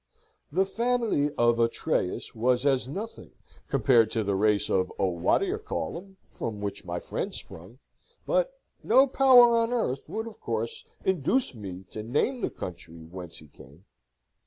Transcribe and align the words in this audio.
The 0.51 0.65
family 0.65 1.29
of 1.37 1.59
Atreus 1.59 2.33
was 2.33 2.65
as 2.65 2.87
nothing 2.87 3.33
compared 3.67 4.09
to 4.09 4.23
the 4.23 4.33
race 4.33 4.67
of 4.67 4.91
O'What 4.99 5.41
d'ye 5.41 5.57
call 5.59 5.95
'em, 5.95 6.17
from 6.27 6.59
which 6.59 6.83
my 6.85 6.99
friend 6.99 7.31
sprung; 7.35 7.77
but 8.25 8.51
no 8.81 9.05
power 9.05 9.55
on 9.55 9.71
earth 9.71 10.09
would, 10.09 10.25
of 10.25 10.39
course, 10.39 10.85
induce 11.05 11.53
me 11.53 11.83
to 11.91 12.01
name 12.01 12.41
the 12.41 12.49
country 12.49 13.03
whence 13.03 13.37
he 13.37 13.45
came. 13.47 13.85